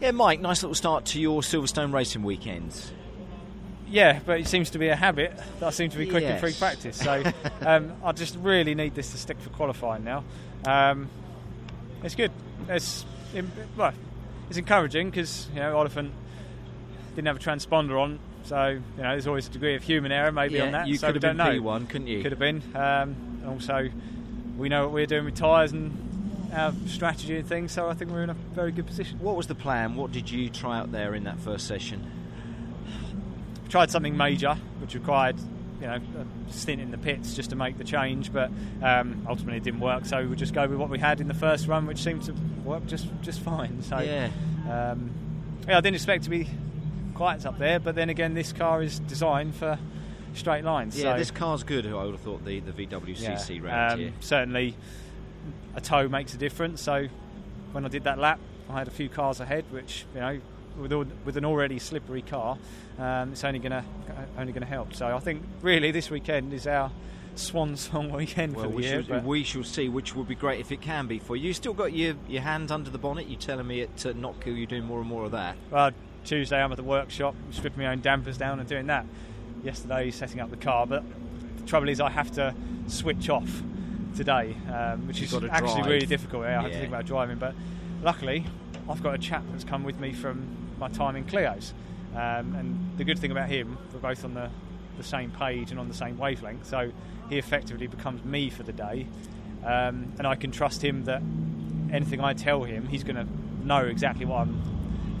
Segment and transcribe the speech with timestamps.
[0.00, 2.90] Yeah, Mike, nice little start to your Silverstone racing weekends.
[3.88, 6.38] Yeah, but it seems to be a habit that I seem to be quick in
[6.38, 6.96] free practice.
[6.96, 7.22] So
[7.60, 10.24] um, I just really need this to stick for qualifying now.
[10.66, 11.10] Um,
[12.02, 12.30] it's good.
[12.68, 13.04] It's
[13.76, 13.92] well,
[14.48, 16.12] it's encouraging because you know Oliphant
[17.14, 20.32] didn't have a transponder on, so you know there's always a degree of human error
[20.32, 20.86] maybe Yeah, on that.
[20.86, 21.44] you so could have been.
[21.46, 22.22] P1, couldn't you?
[22.22, 22.62] Could have been.
[22.74, 23.88] Um, also,
[24.56, 26.09] we know what we're doing with tyres and
[26.52, 27.72] our strategy and things.
[27.72, 29.18] So I think we're in a very good position.
[29.20, 29.96] What was the plan?
[29.96, 32.10] What did you try out there in that first session?
[33.70, 35.36] tried something major, which required
[35.80, 38.50] you know a stint in the pits just to make the change, but
[38.82, 40.04] um, ultimately it didn't work.
[40.04, 42.22] So we would just go with what we had in the first run, which seemed
[42.24, 42.34] to
[42.64, 43.82] work just just fine.
[43.82, 44.30] So Yeah.
[44.68, 45.10] um,
[45.66, 46.48] yeah, I didn't expect to be
[47.14, 49.78] quite up there, but then again, this car is designed for
[50.34, 50.98] straight lines.
[50.98, 51.86] Yeah, so, this car's good.
[51.86, 54.12] I would have thought the, the VWCC yeah, round um, here.
[54.20, 54.74] certainly
[55.74, 56.82] a tow makes a difference.
[56.82, 57.08] So
[57.72, 60.40] when I did that lap, I had a few cars ahead, which you know.
[60.80, 62.56] With, all, with an already slippery car,
[62.96, 63.84] um, it's only going to
[64.38, 64.94] only going to help.
[64.94, 66.92] So I think really this weekend is our
[67.34, 69.02] swan song weekend Well, for the we, year.
[69.02, 71.48] shall, we shall see, which would be great if it can be for you.
[71.48, 73.28] You still got your, your hands under the bonnet.
[73.28, 75.56] You're telling me at uh, Knockhill you're doing more and more of that.
[75.70, 75.90] Well,
[76.24, 79.06] Tuesday I'm at the workshop, stripping my own dampers down and doing that.
[79.62, 81.02] Yesterday, setting up the car, but
[81.58, 82.54] the trouble is I have to
[82.86, 83.62] switch off
[84.16, 85.86] today, um, which You've is actually drive.
[85.86, 86.44] really difficult.
[86.44, 87.54] Yeah, I have to think about driving, but
[88.02, 88.46] luckily
[88.88, 91.74] I've got a chap that's come with me from my time in Clio's,
[92.14, 94.50] um, and the good thing about him, we're both on the
[94.96, 96.92] the same page and on the same wavelength, so
[97.30, 99.06] he effectively becomes me for the day,
[99.64, 101.22] um, and I can trust him that
[101.92, 103.26] anything I tell him, he's going to
[103.66, 104.62] know exactly what I'm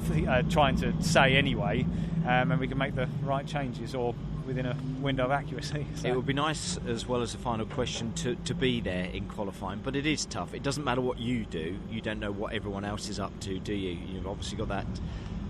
[0.08, 1.86] th- uh, trying to say anyway,
[2.26, 4.14] um, and we can make the right changes or
[4.50, 5.86] within a window of accuracy.
[6.00, 6.08] So.
[6.08, 9.28] It would be nice, as well as a final question, to, to be there in
[9.28, 10.54] qualifying, but it is tough.
[10.54, 13.58] It doesn't matter what you do, you don't know what everyone else is up to,
[13.58, 13.90] do you?
[13.90, 14.86] You've obviously got that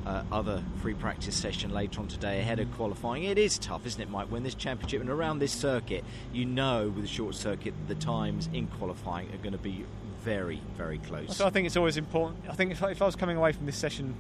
[0.07, 3.25] uh, other free practice session later on today ahead of qualifying.
[3.25, 4.29] It is tough, isn't it, Mike?
[4.29, 8.49] When this championship and around this circuit, you know with the short circuit, the times
[8.53, 9.85] in qualifying are going to be
[10.23, 11.37] very, very close.
[11.37, 12.45] So I think it's always important.
[12.49, 14.15] I think if if I was coming away from this session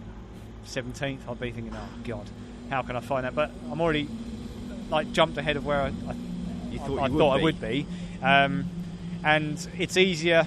[0.66, 2.28] 17th, I'd be thinking, oh God,
[2.70, 3.34] how can I find that?
[3.34, 4.08] But I'm already
[4.90, 6.14] like jumped ahead of where I, I,
[6.70, 7.40] You thought I, I you would thought be.
[7.40, 7.86] I would be,
[8.22, 8.64] um,
[9.24, 10.46] and it's easier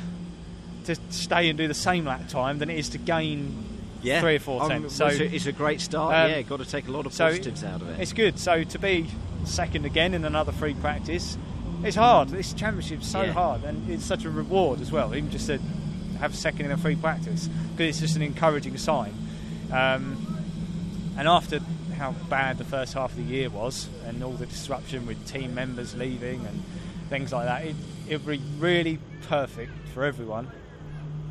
[0.85, 3.63] to stay and do the same lap time than it is to gain
[4.01, 4.95] yeah, three or four tenths.
[4.95, 6.13] So it's, a, it's a great start.
[6.13, 7.99] um, yeah, got to take a lot of so positives out of it.
[8.01, 8.37] It's good.
[8.37, 9.07] So to be
[9.45, 11.37] second again in another free practice,
[11.83, 12.29] it's hard.
[12.29, 13.31] This championship's so Yeah.
[13.31, 15.15] hard, and it's such a reward as well.
[15.15, 15.59] Even just to
[16.19, 19.13] have second in a free practice, because it's just an encouraging sign.
[19.71, 20.17] Um,
[21.17, 21.59] and after
[22.03, 25.55] how bad the first half of the year was, and all the disruption with team
[25.55, 26.61] members leaving and
[27.09, 27.75] things like that, it
[28.09, 28.99] it would be really
[29.29, 30.51] perfect for everyone,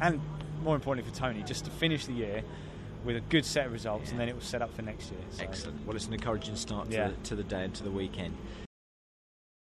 [0.00, 0.18] and
[0.64, 2.42] more importantly for Tony, just to finish the year
[3.04, 5.20] with a good set of results, and then it will set up for next year.
[5.30, 5.86] So- Excellent.
[5.86, 7.08] Well, it's an encouraging start to, Yeah.
[7.08, 8.34] the, to the day and to the weekend.